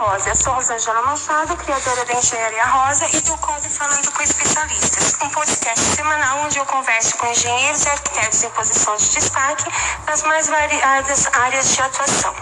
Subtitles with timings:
[0.00, 0.30] Rosa.
[0.30, 5.28] Eu sou Rosângela Machado, criadora da Engenharia Rosa e do Code Falando com Especialistas, um
[5.28, 9.70] podcast semanal onde eu converso com engenheiros e arquitetos em posição de destaque
[10.06, 12.34] nas mais variadas áreas de atuação.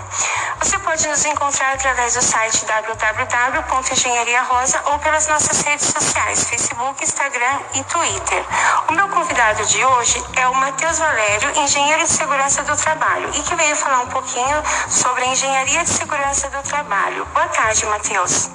[0.61, 6.68] Você pode nos encontrar através do site www.engenhariarosa ou pelas nossas redes sociais, Facebook,
[7.03, 8.45] Instagram e Twitter.
[8.89, 13.43] O meu convidado de hoje é o Matheus Valério, engenheiro de segurança do trabalho, e
[13.43, 17.27] que veio falar um pouquinho sobre a engenharia de segurança do trabalho.
[17.27, 18.51] Boa tarde, Matheus.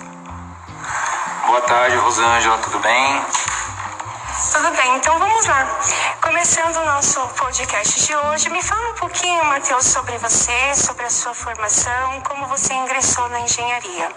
[1.47, 3.25] Boa tarde, Rosângela, tudo bem?
[4.53, 5.67] Tudo bem, então vamos lá.
[6.21, 11.09] Começando o nosso podcast de hoje, me fala um pouquinho, Matheus, sobre você, sobre a
[11.09, 14.09] sua formação, como você ingressou na engenharia.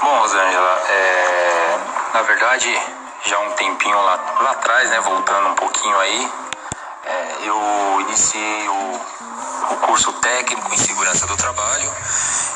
[0.00, 1.53] Bom, Rosângela, é,
[2.14, 2.72] na verdade,
[3.24, 6.32] já um tempinho lá, lá atrás, né, voltando um pouquinho aí,
[7.06, 9.00] é, eu iniciei o,
[9.72, 11.92] o curso técnico em segurança do trabalho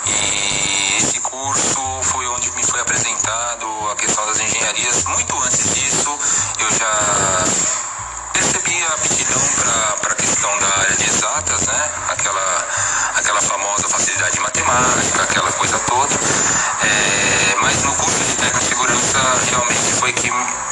[0.07, 5.05] e esse curso foi onde me foi apresentado a questão das engenharias.
[5.07, 6.17] Muito antes disso,
[6.61, 7.28] eu já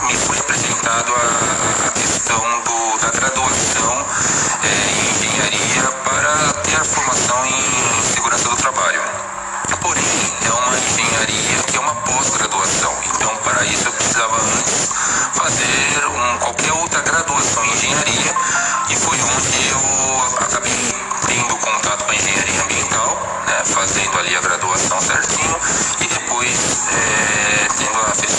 [0.06, 1.35] me foi apresentado a,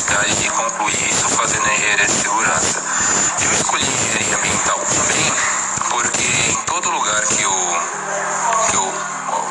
[0.08, 2.82] de concluir isso fazendo engenharia de segurança.
[3.42, 5.34] Eu escolhi engenharia ambiental também
[5.90, 7.52] porque em todo lugar que eu,
[8.70, 8.94] que eu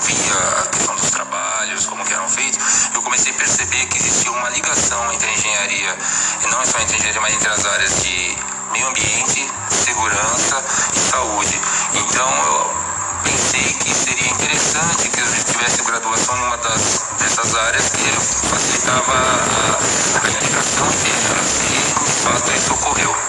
[0.00, 4.32] via a questão dos trabalhos, como que eram feitos, eu comecei a perceber que existia
[4.32, 5.98] uma ligação entre a engenharia,
[6.42, 8.38] e não só entre a engenharia, mas entre as áreas de
[8.72, 10.64] meio ambiente, segurança
[10.94, 11.60] e saúde.
[11.94, 12.74] Então eu
[13.24, 18.10] pensei que seria interessante que eu tivesse graduação em uma das, dessas áreas que
[18.48, 21.60] facilitava a, a integração delas.
[21.64, 23.25] E de fato isso ocorreu.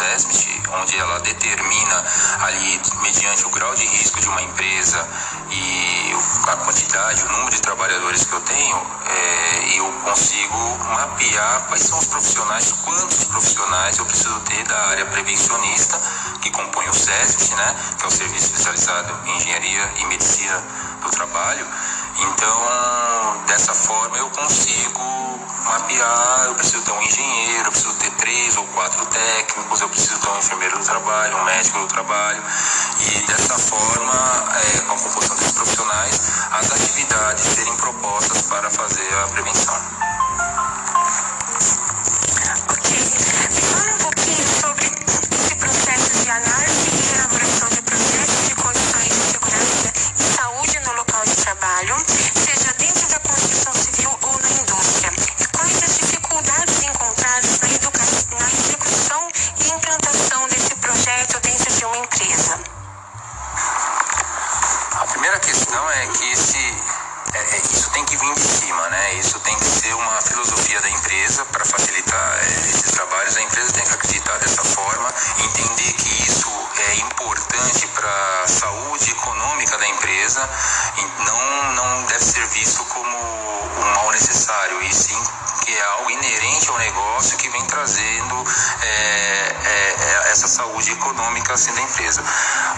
[0.00, 2.04] SESMIT, onde ela determina
[2.40, 5.06] ali, mediante o grau de risco de uma empresa
[5.50, 6.14] e
[6.48, 11.98] a quantidade, o número de trabalhadores que eu tenho, é, eu consigo mapear quais são
[11.98, 16.00] os profissionais, quantos profissionais eu preciso ter da área prevencionista,
[16.40, 20.64] que compõe o SESMIT, né, que é o Serviço Especializado em Engenharia e Medicina
[21.02, 21.66] do Trabalho.
[22.22, 28.56] Então, dessa forma eu consigo mapear, eu preciso ter um engenheiro, eu preciso ter três
[28.56, 32.42] ou quatro técnicos, eu preciso ter um enfermeiro do trabalho, um médico do trabalho.
[33.00, 34.14] E dessa forma,
[34.54, 36.20] é, com a composição desses profissionais,
[36.50, 40.09] as atividades serem propostas para fazer a prevenção.
[82.62, 85.20] isso como um mal necessário, e sim
[85.64, 88.44] que é algo inerente ao negócio que vem trazendo
[88.82, 92.24] é, é, é, essa saúde econômica assim, da empresa.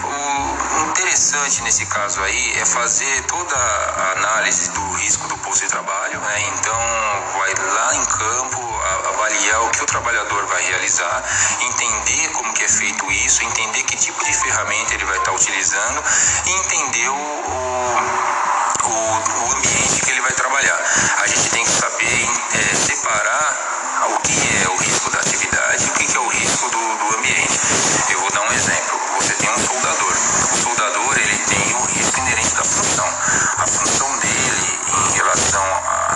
[0.03, 5.69] O interessante nesse caso aí é fazer toda a análise do risco do posto de
[5.69, 6.41] trabalho, né?
[6.55, 11.23] então vai lá em campo avaliar o que o trabalhador vai realizar,
[11.61, 16.03] entender como que é feito isso, entender que tipo de ferramenta ele vai estar utilizando
[16.45, 18.52] e entender o, o
[18.91, 20.79] o ambiente que ele vai trabalhar.
[21.21, 23.73] A gente tem que saber é, separar
[24.09, 27.17] o que é o risco da atividade e o que é o risco do, do
[27.17, 27.59] ambiente.
[28.09, 28.99] Eu vou dar um exemplo.
[29.17, 30.11] Você tem um soldador.
[30.11, 33.07] O soldador ele tem o risco inerente da função.
[33.57, 35.65] A função dele em relação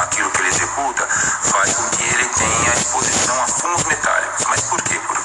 [0.02, 4.46] àquilo que ele executa faz com que ele tenha exposição a fumos metálicos.
[4.48, 5.00] Mas por quê?
[5.08, 5.17] Porque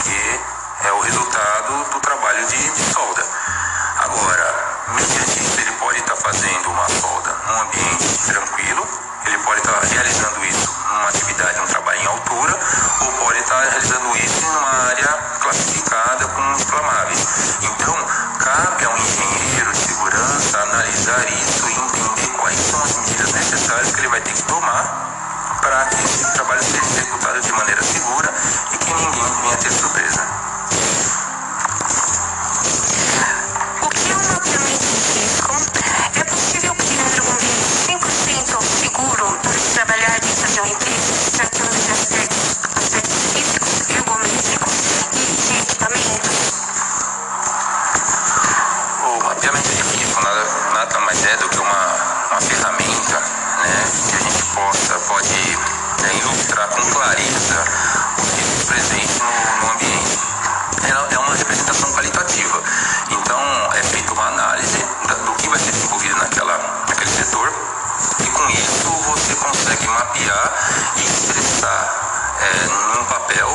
[70.23, 70.53] criar
[70.97, 73.49] e expressar é, num papel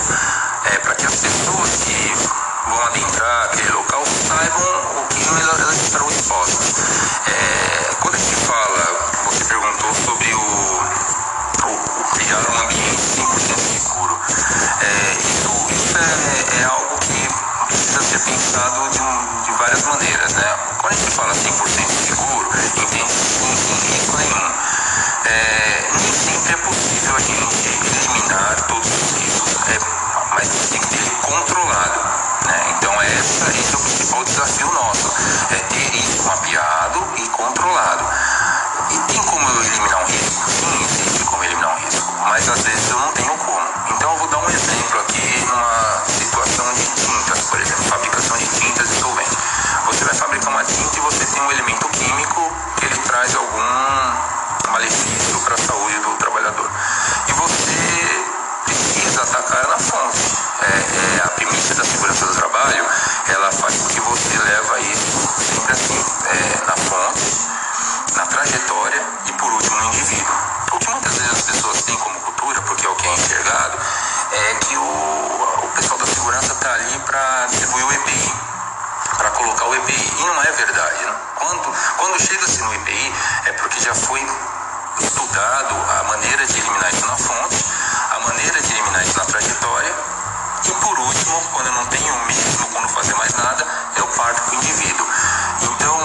[0.65, 2.13] é, para que as pessoas que
[2.67, 6.75] vão adentrar aquele local saibam o que elas estarão expostas.
[7.27, 13.57] É, quando a gente fala, você perguntou sobre o, o, o criar um ambiente 100%
[13.57, 14.19] seguro.
[14.81, 20.33] É, isso, isso é, é, algo que precisa ser pensado de, um, de várias maneiras.
[20.33, 20.57] Né?
[20.79, 21.46] Quando a gente fala assim,
[42.37, 43.67] mas às vezes eu não tenho como.
[43.89, 48.45] Então eu vou dar um exemplo aqui, numa situação de tintas, por exemplo, fabricação de
[48.45, 49.37] tintas e solvente.
[49.87, 54.71] Você vai fabricar uma tinta e você tem um elemento químico que ele traz algum
[54.71, 55.26] malefício
[77.57, 78.33] distribui o EPI,
[79.17, 80.13] para colocar o EPI.
[80.19, 81.05] E não é verdade.
[81.05, 81.15] Né?
[81.35, 83.13] Quando, quando chega-se assim no EPI,
[83.45, 84.21] é porque já foi
[84.99, 87.65] estudado a maneira de eliminar isso na fonte,
[88.11, 89.93] a maneira de eliminar isso na trajetória.
[90.65, 94.41] E por último, quando eu não tenho o mínimo, quando fazer mais nada, eu parto
[94.43, 95.07] com o indivíduo.
[95.61, 95.97] Então,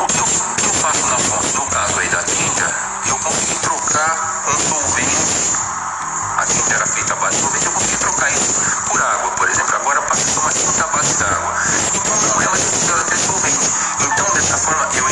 [0.00, 1.56] o que eu, o que eu faço na fonte?
[1.56, 2.74] No caso aí da tinta,
[3.06, 5.62] eu consegui trocar um solvente
[6.38, 9.48] a tinta era feita a base de solvente eu consegui trocar isso por água, por
[9.48, 9.71] exemplo
[10.80, 11.54] abaixo d'água.
[11.94, 13.70] Então, como ela é está até solvente.
[14.00, 15.11] Então, dessa forma, eu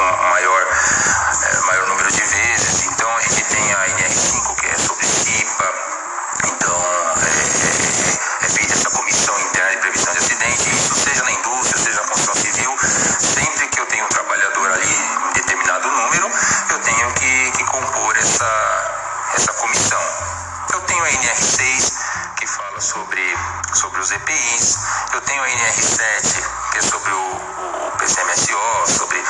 [0.00, 0.66] maior,
[1.42, 2.84] é, maior número de vezes.
[2.86, 5.74] Então, a gente tem a NR5, que é sobre CIPA.
[6.46, 11.32] Então, é, é, é feita essa comissão interna de previsão de acidente, isso seja na
[11.32, 12.76] indústria, seja na construção civil,
[13.18, 14.94] sempre que eu tenho um trabalhador ali
[15.28, 16.30] em determinado número,
[16.70, 20.00] eu tenho que, que compor essa, essa comissão.
[20.72, 21.92] Eu tenho a NR6,
[22.36, 23.36] que fala sobre,
[23.74, 24.78] sobre os EPIs,
[25.12, 26.42] eu tenho a NR7,
[26.72, 29.22] que é sobre o, o PCMSO, sobre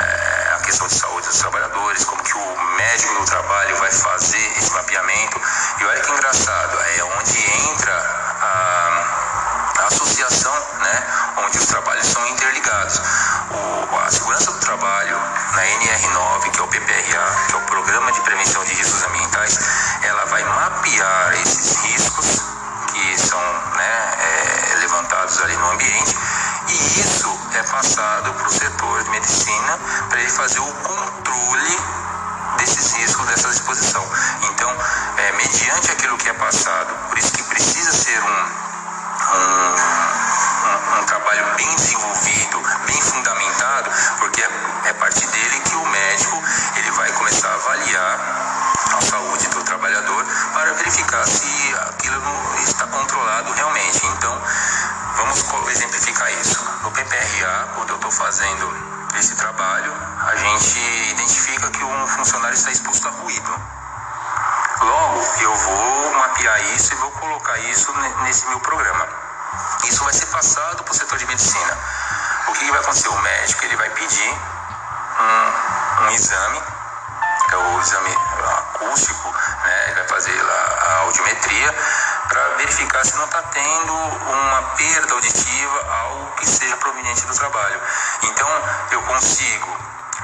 [0.00, 4.58] é, a questão de saúde dos trabalhadores, como que o médico do trabalho vai fazer
[4.58, 5.40] esse mapeamento.
[5.80, 11.06] E olha que engraçado, é onde entra a, a associação, né,
[11.38, 13.00] onde os trabalhos são interligados.
[13.50, 15.16] O, a segurança do trabalho,
[15.54, 19.58] na NR9, que é o PPRA, que é o Programa de Prevenção de Riscos Ambientais,
[20.02, 22.42] ela vai mapear esses riscos
[22.92, 26.27] que são né, é, levantados ali no ambiente
[26.68, 31.78] e isso é passado para o setor de medicina para ele fazer o controle
[32.58, 34.04] desses riscos, dessa exposição.
[34.50, 34.70] Então,
[35.16, 38.68] é, mediante aquilo que é passado, por isso que precisa ser um,
[39.34, 39.74] um,
[40.66, 44.48] um, um trabalho bem desenvolvido, bem fundamentado, porque é,
[44.86, 46.42] é a partir dele que o médico
[46.76, 48.58] ele vai começar a avaliar
[48.96, 52.22] a saúde do trabalhador para verificar se aquilo
[52.62, 54.06] está controlado realmente.
[54.06, 54.27] Então,
[55.18, 56.64] vamos exemplificar isso.
[56.82, 60.78] No PPRA, quando eu estou fazendo esse trabalho, a gente
[61.10, 63.60] identifica que um funcionário está exposto a ruído.
[64.80, 69.08] Logo, eu vou mapear isso e vou colocar isso nesse meu programa.
[69.84, 71.78] Isso vai ser passado para o setor de medicina.
[72.46, 73.08] O que, vai acontecer?
[73.08, 76.62] O médico ele vai pedir um, um exame,
[77.48, 78.16] que é o exame
[78.58, 79.34] acústico,
[79.64, 79.84] né?
[79.86, 81.74] ele vai fazer lá a audiometria
[82.28, 87.80] para verificar se não está tendo uma perda auditiva, algo que seja proveniente do trabalho.
[88.22, 88.48] Então,
[88.92, 89.76] eu consigo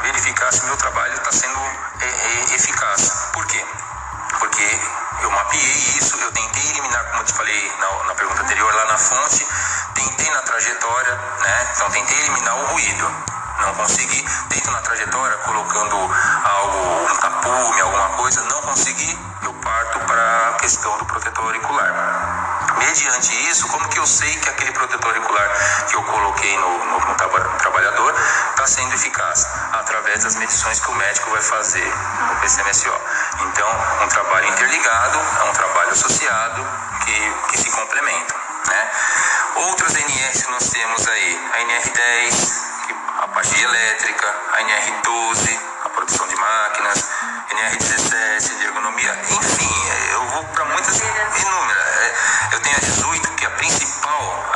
[0.03, 1.59] verificar se meu trabalho está sendo
[2.01, 3.31] é, é, eficaz.
[3.33, 3.65] Por quê?
[4.39, 4.81] Porque
[5.23, 8.85] eu mapeei isso, eu tentei eliminar, como eu te falei na, na pergunta anterior, lá
[8.87, 9.47] na fonte,
[9.95, 11.69] tentei na trajetória, né?
[11.75, 18.09] Então, tentei eliminar o ruído não consegui, dentro na trajetória, colocando algo, um tapume, alguma
[18.11, 20.14] coisa, não consegui, eu parto para
[20.65, 21.93] questão do protetor auricular.
[22.79, 25.47] Mediante isso, como que eu sei que aquele protetor auricular
[25.87, 27.15] que eu coloquei no, no, no
[27.59, 28.15] trabalhador
[28.49, 29.47] está sendo eficaz?
[29.73, 31.87] Através das medições que o médico vai fazer
[32.29, 32.97] no PCMSO.
[33.41, 33.69] Então,
[34.05, 36.67] um trabalho interligado é um trabalho associado
[37.05, 38.39] que, que se complementam.
[38.67, 38.91] Né?
[39.69, 42.65] Outras NRs nós temos aí, a NR10,
[43.21, 47.05] a parte elétrica, a NR12, a produção de máquinas,
[47.51, 50.14] NR17 de ergonomia, enfim, para
[50.75, 51.87] muitas inúmeras.
[51.87, 54.54] É, eu tenho a 18, que é a principal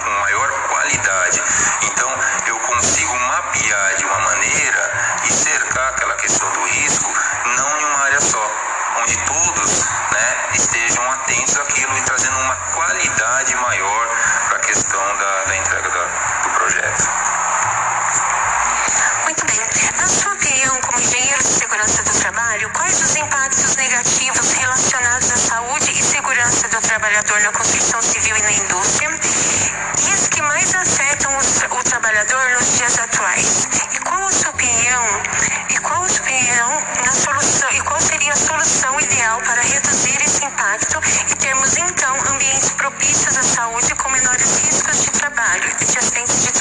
[0.00, 1.42] com maior qualidade.
[1.82, 2.21] Então,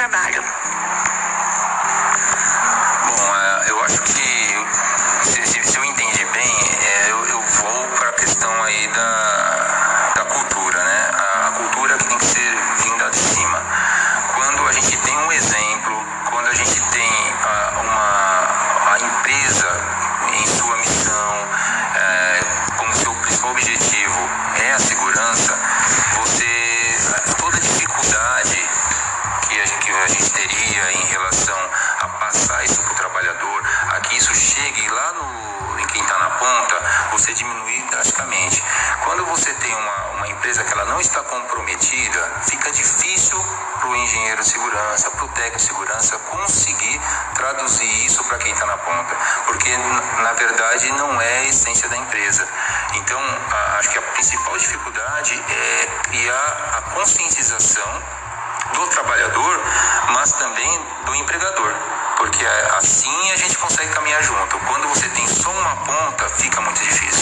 [0.01, 0.70] trabalho?
[41.01, 43.43] Está comprometida, fica difícil
[43.79, 47.01] para o engenheiro de segurança, para o técnico de segurança conseguir
[47.33, 49.15] traduzir isso para quem está na ponta,
[49.47, 49.75] porque
[50.21, 52.47] na verdade não é a essência da empresa.
[52.93, 58.03] Então, a, acho que a principal dificuldade é criar a conscientização
[58.75, 59.59] do trabalhador,
[60.11, 61.73] mas também do empregador,
[62.17, 62.45] porque
[62.77, 64.59] assim a gente consegue caminhar junto.
[64.59, 67.20] Quando você tem só uma ponta, fica muito difícil.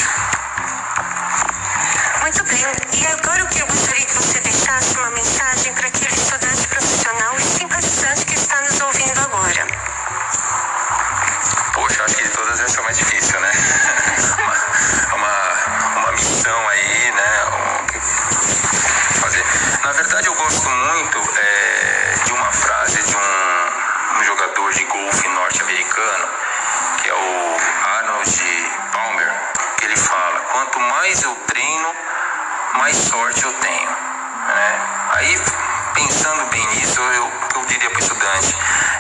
[37.70, 38.56] Diria para o estudante: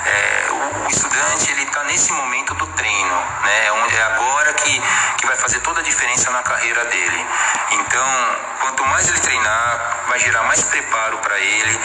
[0.05, 3.71] é, o, o, estudante ele está nesse momento do treino, né?
[3.83, 4.81] Onde é agora que,
[5.17, 7.25] que vai fazer toda a diferença na carreira dele.
[7.71, 11.79] Então, quanto mais ele treinar, vai gerar mais preparo para ele,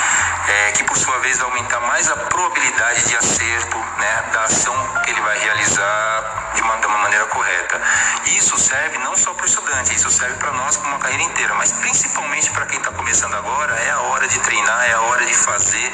[0.48, 4.74] é, que por sua vez vai aumentar mais a probabilidade de acerto né, da ação
[5.04, 7.80] que ele vai realizar de uma, de uma maneira correta.
[8.26, 11.54] Isso serve não só para o estudante, isso serve para nós como uma carreira inteira,
[11.54, 15.24] mas principalmente para quem está começando agora, é a hora de treinar, é a hora
[15.24, 15.92] de fazer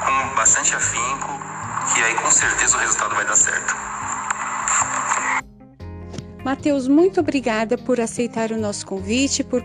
[0.00, 1.28] com bastante afinco,
[1.92, 3.74] que aí com certeza o resultado vai dar certo.
[6.44, 9.62] Matheus, muito obrigada por aceitar o nosso convite, por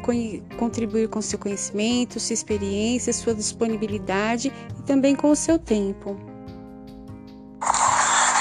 [0.57, 6.19] contribuir com seu conhecimento, sua experiência, sua disponibilidade e também com o seu tempo.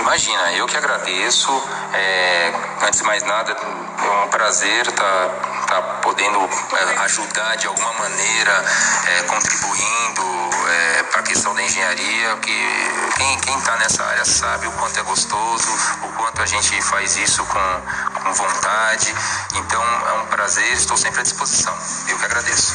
[0.01, 1.51] Imagina, eu que agradeço.
[1.95, 2.53] É,
[2.83, 7.93] antes de mais nada, é um prazer estar tá, tá podendo é, ajudar de alguma
[7.95, 8.65] maneira,
[9.07, 10.54] é, contribuindo
[11.11, 12.85] para a questão da engenharia, que
[13.45, 15.69] quem está nessa área sabe o quanto é gostoso,
[16.03, 19.15] o quanto a gente faz isso com, com vontade.
[19.55, 21.77] Então é um prazer, estou sempre à disposição.
[22.09, 22.75] Eu que agradeço.